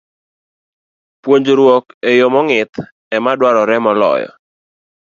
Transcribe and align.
Puonjruok 1.23 1.85
e 2.09 2.11
yo 2.19 2.27
mong'ith 2.33 2.75
ema 3.15 3.31
dwarore 3.39 3.77
moloyo 3.85 4.29